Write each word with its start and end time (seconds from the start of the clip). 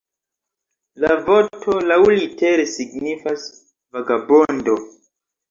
La 1.03 1.11
voto 1.27 1.75
laŭlitere 1.89 2.65
signifas 2.73 3.45
"vagabondo". 4.01 4.81